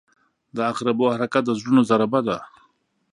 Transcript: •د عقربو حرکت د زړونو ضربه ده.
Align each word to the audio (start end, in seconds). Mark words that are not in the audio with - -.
•د 0.55 0.57
عقربو 0.69 1.05
حرکت 1.13 1.43
د 1.45 1.51
زړونو 1.59 1.81
ضربه 1.89 2.19
ده. 2.27 2.37